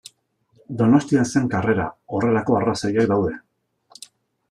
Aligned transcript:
Donostian 0.79 1.29
zen 1.35 1.45
karrera, 1.53 1.87
horrelako 2.19 2.59
arrazoiak 2.63 3.15
daude. 3.15 3.41